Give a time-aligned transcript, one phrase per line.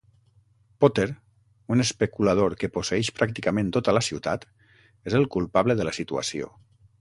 [0.83, 1.03] Potter,
[1.75, 4.49] un especulador que posseeix pràcticament tota la ciutat,
[5.11, 6.51] és el culpable de la situació.